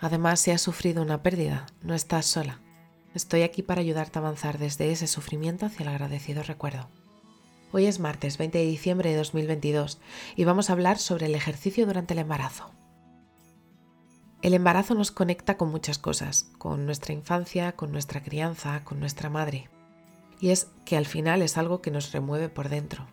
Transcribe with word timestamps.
Además, 0.00 0.40
si 0.40 0.50
has 0.50 0.60
sufrido 0.60 1.02
una 1.02 1.22
pérdida, 1.22 1.66
no 1.82 1.94
estás 1.94 2.26
sola. 2.26 2.60
Estoy 3.14 3.42
aquí 3.42 3.62
para 3.62 3.80
ayudarte 3.80 4.18
a 4.18 4.22
avanzar 4.22 4.58
desde 4.58 4.92
ese 4.92 5.06
sufrimiento 5.06 5.66
hacia 5.66 5.84
el 5.84 5.88
agradecido 5.88 6.42
recuerdo. 6.42 6.88
Hoy 7.72 7.86
es 7.86 7.98
martes 7.98 8.36
20 8.36 8.58
de 8.58 8.66
diciembre 8.66 9.10
de 9.10 9.16
2022 9.16 9.98
y 10.36 10.44
vamos 10.44 10.68
a 10.68 10.74
hablar 10.74 10.98
sobre 10.98 11.26
el 11.26 11.34
ejercicio 11.34 11.86
durante 11.86 12.12
el 12.12 12.20
embarazo. 12.20 12.70
El 14.42 14.52
embarazo 14.52 14.94
nos 14.94 15.10
conecta 15.10 15.56
con 15.56 15.70
muchas 15.70 15.98
cosas, 15.98 16.50
con 16.58 16.84
nuestra 16.84 17.14
infancia, 17.14 17.72
con 17.72 17.90
nuestra 17.90 18.22
crianza, 18.22 18.84
con 18.84 19.00
nuestra 19.00 19.30
madre. 19.30 19.70
Y 20.38 20.50
es 20.50 20.68
que 20.84 20.98
al 20.98 21.06
final 21.06 21.40
es 21.40 21.56
algo 21.56 21.80
que 21.80 21.90
nos 21.90 22.12
remueve 22.12 22.50
por 22.50 22.68
dentro. 22.68 23.06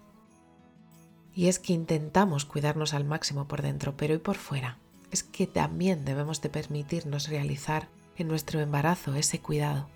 Y 1.33 1.47
es 1.47 1.59
que 1.59 1.73
intentamos 1.73 2.43
cuidarnos 2.43 2.93
al 2.93 3.05
máximo 3.05 3.47
por 3.47 3.61
dentro, 3.61 3.95
pero 3.95 4.13
y 4.13 4.19
por 4.19 4.35
fuera 4.35 4.82
es 5.13 5.21
que 5.23 5.45
también 5.45 6.05
debemos 6.05 6.41
de 6.41 6.49
permitirnos 6.49 7.29
realizar 7.29 7.87
en 8.17 8.27
nuestro 8.27 8.59
embarazo 8.59 9.13
ese 9.13 9.39
cuidado. 9.39 9.87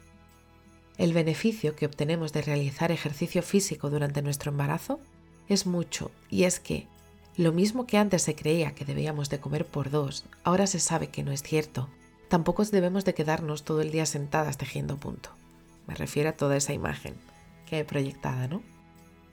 El 0.98 1.12
beneficio 1.14 1.76
que 1.76 1.88
obtenemos 1.88 2.34
de 2.34 2.44
realizar 2.44 2.92
ejercicio 2.92 3.42
físico 3.42 3.90
durante 3.90 4.22
nuestro 4.22 4.52
embarazo 4.52 5.00
es 5.50 5.66
mucho 5.66 6.12
y 6.30 6.44
es 6.44 6.60
que 6.60 6.88
lo 7.36 7.52
mismo 7.52 7.88
que 7.88 7.98
antes 7.98 8.22
se 8.22 8.36
creía 8.36 8.76
que 8.76 8.86
debíamos 8.86 9.30
de 9.30 9.40
comer 9.40 9.66
por 9.66 9.90
dos, 9.90 10.26
ahora 10.44 10.68
se 10.68 10.80
sabe 10.80 11.08
que 11.08 11.24
no 11.24 11.32
es 11.32 11.42
cierto. 11.42 11.90
Tampoco 12.30 12.64
debemos 12.66 13.04
de 13.04 13.16
quedarnos 13.16 13.64
todo 13.64 13.82
el 13.82 13.92
día 13.92 14.06
sentadas 14.06 14.58
tejiendo 14.58 14.98
punto. 14.98 15.32
Me 15.88 15.96
refiero 15.96 16.30
a 16.30 16.34
toda 16.34 16.58
esa 16.58 16.74
imagen 16.74 17.16
que 17.66 17.80
he 17.80 17.86
proyectada, 17.86 18.48
¿no? 18.48 18.62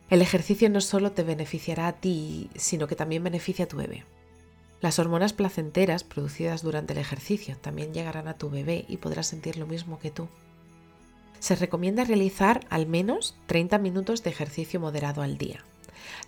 El 0.09 0.23
ejercicio 0.23 0.71
no 0.71 0.81
solo 0.81 1.13
te 1.13 1.25
beneficiará 1.25 1.89
a 1.89 1.93
ti, 1.93 2.51
sino 2.57 2.87
que 2.87 2.97
también 2.97 3.25
beneficia 3.25 3.65
a 3.65 3.69
tu 3.69 3.77
bebé. 3.77 4.05
Las 4.85 4.99
hormonas 4.99 5.33
placenteras 5.33 6.05
producidas 6.05 6.61
durante 6.61 6.93
el 6.93 6.99
ejercicio 6.99 7.57
también 7.57 7.95
llegarán 7.95 8.29
a 8.29 8.35
tu 8.35 8.51
bebé 8.51 8.85
y 8.87 8.99
podrás 8.99 9.27
sentir 9.27 9.57
lo 9.57 9.67
mismo 9.67 9.99
que 9.99 10.11
tú. 10.11 10.29
Se 11.41 11.57
recomienda 11.57 12.05
realizar 12.05 12.67
al 12.69 12.87
menos 12.87 13.35
30 13.47 13.79
minutos 13.79 14.23
de 14.23 14.29
ejercicio 14.29 14.81
moderado 14.81 15.23
al 15.23 15.39
día. 15.39 15.65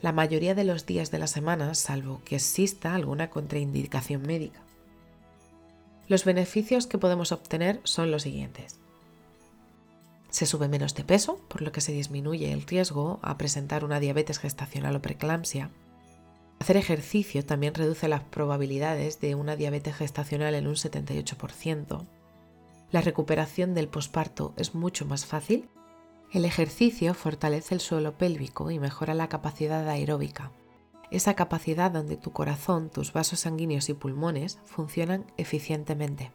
La 0.00 0.12
mayoría 0.12 0.54
de 0.54 0.64
los 0.64 0.86
días 0.86 1.10
de 1.10 1.18
la 1.18 1.26
semana, 1.26 1.74
salvo 1.74 2.22
que 2.24 2.36
exista 2.36 2.94
alguna 2.94 3.28
contraindicación 3.28 4.22
médica. 4.22 4.60
Los 6.08 6.24
beneficios 6.24 6.86
que 6.86 6.96
podemos 6.96 7.32
obtener 7.32 7.82
son 7.84 8.10
los 8.10 8.22
siguientes. 8.22 8.78
Se 10.30 10.46
sube 10.46 10.68
menos 10.68 10.94
de 10.94 11.04
peso, 11.04 11.42
por 11.48 11.60
lo 11.60 11.72
que 11.72 11.82
se 11.82 11.92
disminuye 11.92 12.54
el 12.54 12.62
riesgo 12.62 13.20
a 13.20 13.36
presentar 13.36 13.84
una 13.84 14.00
diabetes 14.00 14.38
gestacional 14.38 14.96
o 14.96 15.02
preeclampsia 15.02 15.68
Hacer 16.58 16.76
ejercicio 16.76 17.44
también 17.44 17.74
reduce 17.74 18.08
las 18.08 18.22
probabilidades 18.22 19.20
de 19.20 19.34
una 19.34 19.56
diabetes 19.56 19.96
gestacional 19.96 20.54
en 20.54 20.66
un 20.66 20.74
78%. 20.74 22.06
La 22.90 23.00
recuperación 23.00 23.74
del 23.74 23.88
posparto 23.88 24.54
es 24.56 24.74
mucho 24.74 25.06
más 25.06 25.26
fácil. 25.26 25.68
El 26.32 26.44
ejercicio 26.44 27.14
fortalece 27.14 27.74
el 27.74 27.80
suelo 27.80 28.16
pélvico 28.16 28.70
y 28.70 28.78
mejora 28.78 29.14
la 29.14 29.28
capacidad 29.28 29.88
aeróbica, 29.88 30.50
esa 31.10 31.34
capacidad 31.34 31.90
donde 31.90 32.16
tu 32.16 32.32
corazón, 32.32 32.90
tus 32.90 33.12
vasos 33.12 33.40
sanguíneos 33.40 33.88
y 33.88 33.94
pulmones 33.94 34.58
funcionan 34.64 35.24
eficientemente. 35.36 36.32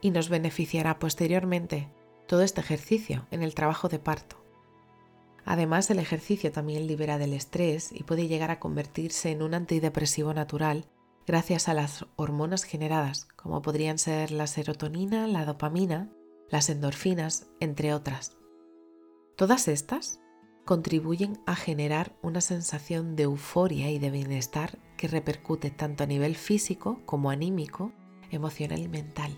Y 0.00 0.10
nos 0.10 0.28
beneficiará 0.28 0.98
posteriormente 0.98 1.88
todo 2.26 2.42
este 2.42 2.60
ejercicio 2.60 3.26
en 3.30 3.42
el 3.42 3.54
trabajo 3.54 3.88
de 3.88 3.98
parto. 3.98 4.41
Además, 5.44 5.90
el 5.90 5.98
ejercicio 5.98 6.52
también 6.52 6.86
libera 6.86 7.18
del 7.18 7.32
estrés 7.32 7.90
y 7.92 8.04
puede 8.04 8.28
llegar 8.28 8.50
a 8.50 8.60
convertirse 8.60 9.30
en 9.30 9.42
un 9.42 9.54
antidepresivo 9.54 10.34
natural 10.34 10.86
gracias 11.26 11.68
a 11.68 11.74
las 11.74 12.06
hormonas 12.16 12.64
generadas, 12.64 13.26
como 13.36 13.62
podrían 13.62 13.98
ser 13.98 14.30
la 14.30 14.46
serotonina, 14.46 15.26
la 15.26 15.44
dopamina, 15.44 16.10
las 16.50 16.68
endorfinas, 16.68 17.46
entre 17.60 17.94
otras. 17.94 18.36
Todas 19.36 19.68
estas 19.68 20.20
contribuyen 20.64 21.40
a 21.46 21.56
generar 21.56 22.14
una 22.22 22.40
sensación 22.40 23.16
de 23.16 23.24
euforia 23.24 23.90
y 23.90 23.98
de 23.98 24.10
bienestar 24.10 24.78
que 24.96 25.08
repercute 25.08 25.70
tanto 25.70 26.04
a 26.04 26.06
nivel 26.06 26.36
físico 26.36 27.00
como 27.04 27.30
anímico, 27.30 27.92
emocional 28.30 28.78
y 28.78 28.88
mental. 28.88 29.36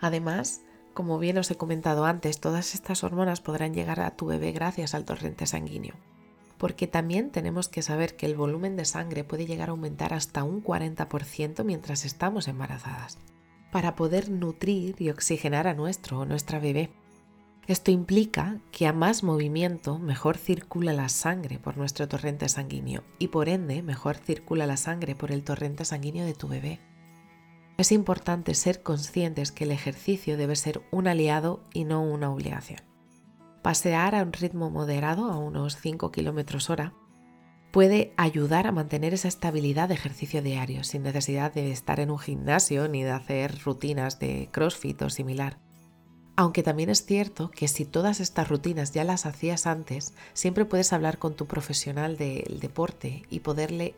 Además, 0.00 0.62
como 0.96 1.18
bien 1.18 1.36
os 1.36 1.50
he 1.50 1.56
comentado 1.56 2.06
antes, 2.06 2.40
todas 2.40 2.74
estas 2.74 3.04
hormonas 3.04 3.42
podrán 3.42 3.74
llegar 3.74 4.00
a 4.00 4.16
tu 4.16 4.24
bebé 4.24 4.52
gracias 4.52 4.94
al 4.94 5.04
torrente 5.04 5.46
sanguíneo. 5.46 5.94
Porque 6.56 6.86
también 6.86 7.30
tenemos 7.30 7.68
que 7.68 7.82
saber 7.82 8.16
que 8.16 8.24
el 8.24 8.34
volumen 8.34 8.76
de 8.76 8.86
sangre 8.86 9.22
puede 9.22 9.44
llegar 9.44 9.68
a 9.68 9.72
aumentar 9.72 10.14
hasta 10.14 10.42
un 10.42 10.64
40% 10.64 11.64
mientras 11.64 12.06
estamos 12.06 12.48
embarazadas, 12.48 13.18
para 13.70 13.94
poder 13.94 14.30
nutrir 14.30 14.96
y 14.98 15.10
oxigenar 15.10 15.68
a 15.68 15.74
nuestro 15.74 16.20
o 16.20 16.24
nuestra 16.24 16.60
bebé. 16.60 16.88
Esto 17.66 17.90
implica 17.90 18.56
que 18.72 18.86
a 18.86 18.94
más 18.94 19.22
movimiento 19.22 19.98
mejor 19.98 20.38
circula 20.38 20.94
la 20.94 21.10
sangre 21.10 21.58
por 21.58 21.76
nuestro 21.76 22.08
torrente 22.08 22.48
sanguíneo 22.48 23.04
y 23.18 23.28
por 23.28 23.50
ende 23.50 23.82
mejor 23.82 24.16
circula 24.16 24.66
la 24.66 24.78
sangre 24.78 25.14
por 25.14 25.30
el 25.30 25.44
torrente 25.44 25.84
sanguíneo 25.84 26.24
de 26.24 26.32
tu 26.32 26.48
bebé. 26.48 26.80
Es 27.78 27.92
importante 27.92 28.54
ser 28.54 28.82
conscientes 28.82 29.52
que 29.52 29.64
el 29.64 29.70
ejercicio 29.70 30.38
debe 30.38 30.56
ser 30.56 30.82
un 30.90 31.08
aliado 31.08 31.62
y 31.74 31.84
no 31.84 32.02
una 32.02 32.30
obligación. 32.30 32.80
Pasear 33.62 34.14
a 34.14 34.22
un 34.22 34.32
ritmo 34.32 34.70
moderado, 34.70 35.30
a 35.30 35.38
unos 35.38 35.76
5 35.76 36.10
km 36.10 36.70
hora, 36.70 36.94
puede 37.72 38.14
ayudar 38.16 38.66
a 38.66 38.72
mantener 38.72 39.12
esa 39.12 39.28
estabilidad 39.28 39.88
de 39.88 39.94
ejercicio 39.94 40.40
diario, 40.40 40.84
sin 40.84 41.02
necesidad 41.02 41.52
de 41.52 41.70
estar 41.70 42.00
en 42.00 42.10
un 42.10 42.18
gimnasio 42.18 42.88
ni 42.88 43.02
de 43.02 43.10
hacer 43.10 43.58
rutinas 43.62 44.18
de 44.18 44.48
CrossFit 44.50 45.02
o 45.02 45.10
similar. 45.10 45.58
Aunque 46.36 46.62
también 46.62 46.88
es 46.88 47.04
cierto 47.04 47.50
que 47.50 47.68
si 47.68 47.84
todas 47.84 48.20
estas 48.20 48.48
rutinas 48.48 48.92
ya 48.92 49.04
las 49.04 49.26
hacías 49.26 49.66
antes, 49.66 50.14
siempre 50.32 50.64
puedes 50.64 50.94
hablar 50.94 51.18
con 51.18 51.34
tu 51.34 51.46
profesional 51.46 52.16
del 52.16 52.60
deporte 52.60 53.24
y 53.28 53.40
poderle 53.40 53.94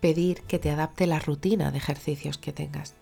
pedir 0.00 0.42
que 0.42 0.58
te 0.58 0.70
adapte 0.70 1.06
la 1.06 1.18
rutina 1.18 1.70
de 1.70 1.78
ejercicios 1.78 2.38
que 2.38 2.52
tengas. 2.52 2.94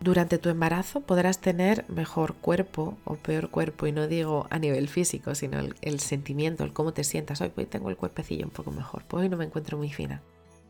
Durante 0.00 0.38
tu 0.38 0.48
embarazo 0.48 1.02
podrás 1.02 1.38
tener 1.38 1.84
mejor 1.88 2.34
cuerpo 2.34 2.96
o 3.04 3.14
peor 3.14 3.50
cuerpo, 3.50 3.86
y 3.86 3.92
no 3.92 4.08
digo 4.08 4.48
a 4.50 4.58
nivel 4.58 4.88
físico, 4.88 5.36
sino 5.36 5.60
el, 5.80 6.00
sentimiento, 6.00 6.64
el 6.64 6.72
cómo 6.72 6.92
te 6.92 7.04
sientas. 7.04 7.40
Hoy 7.40 7.50
pues 7.50 7.70
tengo 7.70 7.88
el 7.88 7.96
cuerpecillo 7.96 8.44
un 8.44 8.50
poco 8.50 8.72
mejor, 8.72 9.04
pues 9.06 9.22
hoy 9.22 9.28
no 9.28 9.36
me 9.36 9.44
encuentro 9.44 9.78
muy 9.78 9.92
fina. 9.92 10.20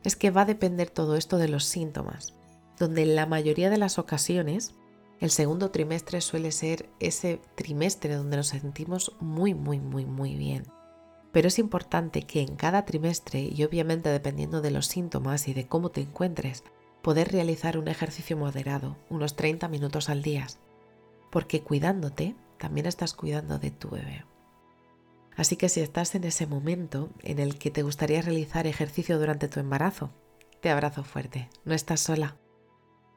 Es 0.04 0.16
que 0.16 0.30
va 0.30 0.42
a 0.42 0.46
depender 0.46 0.90
todo 0.90 1.16
esto 1.16 1.38
de 1.38 1.48
los 1.48 1.64
síntomas, 1.64 2.34
donde 2.78 3.04
en 3.04 3.14
la 3.14 3.24
mayoría 3.24 3.70
de 3.70 3.78
las 3.78 3.98
ocasiones 3.98 4.74
el 5.18 5.30
segundo 5.30 5.70
trimestre 5.70 6.20
suele 6.20 6.52
ser 6.52 6.90
ese 7.00 7.40
trimestre 7.54 8.14
donde 8.14 8.36
nos 8.36 8.48
sentimos 8.48 9.12
muy, 9.20 9.54
muy, 9.54 9.80
muy, 9.80 10.04
muy 10.04 10.34
bien 10.34 10.64
pero 11.32 11.48
es 11.48 11.58
importante 11.58 12.22
que 12.22 12.42
en 12.42 12.56
cada 12.56 12.84
trimestre, 12.84 13.40
y 13.40 13.64
obviamente 13.64 14.10
dependiendo 14.10 14.60
de 14.60 14.70
los 14.70 14.86
síntomas 14.86 15.48
y 15.48 15.54
de 15.54 15.66
cómo 15.66 15.90
te 15.90 16.02
encuentres, 16.02 16.62
poder 17.02 17.32
realizar 17.32 17.78
un 17.78 17.88
ejercicio 17.88 18.36
moderado, 18.36 18.96
unos 19.08 19.34
30 19.34 19.68
minutos 19.68 20.08
al 20.08 20.22
día, 20.22 20.46
porque 21.30 21.62
cuidándote, 21.62 22.36
también 22.58 22.86
estás 22.86 23.14
cuidando 23.14 23.58
de 23.58 23.70
tu 23.70 23.88
bebé. 23.88 24.24
Así 25.34 25.56
que 25.56 25.70
si 25.70 25.80
estás 25.80 26.14
en 26.14 26.24
ese 26.24 26.46
momento 26.46 27.10
en 27.22 27.38
el 27.38 27.58
que 27.58 27.70
te 27.70 27.82
gustaría 27.82 28.20
realizar 28.20 28.66
ejercicio 28.66 29.18
durante 29.18 29.48
tu 29.48 29.58
embarazo, 29.58 30.10
te 30.60 30.70
abrazo 30.70 31.02
fuerte, 31.02 31.48
no 31.64 31.74
estás 31.74 32.00
sola. 32.00 32.36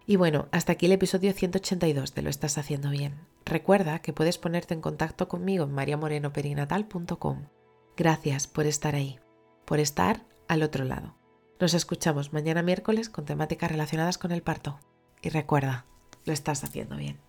Y 0.08 0.16
bueno, 0.16 0.48
hasta 0.52 0.74
aquí 0.74 0.86
el 0.86 0.94
episodio 0.94 1.34
182 1.34 2.16
de 2.16 2.22
Lo 2.22 2.30
estás 2.30 2.58
haciendo 2.58 2.90
bien. 2.92 3.16
Recuerda 3.44 4.00
que 4.00 4.14
puedes 4.14 4.38
ponerte 4.38 4.74
en 4.74 4.82
contacto 4.82 5.28
conmigo 5.28 5.66
en 5.66 5.74
mariamorenoperinatal.com 5.74 7.48
Gracias 7.98 8.48
por 8.48 8.66
estar 8.66 8.94
ahí, 8.94 9.20
por 9.64 9.80
estar 9.80 10.26
al 10.50 10.64
otro 10.64 10.84
lado. 10.84 11.16
Nos 11.62 11.74
escuchamos 11.74 12.34
mañana 12.34 12.62
miércoles 12.62 13.10
con 13.10 13.24
temáticas 13.24 13.72
relacionadas 13.72 14.18
con 14.18 14.34
el 14.34 14.42
parto. 14.42 14.80
Y 15.22 15.30
recuerda, 15.30 15.86
lo 16.26 16.34
estás 16.34 16.66
haciendo 16.66 16.98
bien. 16.98 17.22